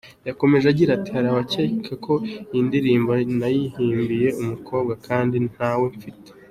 [0.27, 2.13] Yakomeje agira ati: “Hari abakeka ko
[2.51, 6.29] iyi ndirimbo nayihimbiye umukobwa kandi ntawe mfite.